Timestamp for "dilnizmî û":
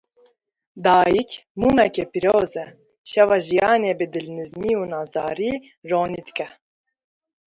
4.13-4.83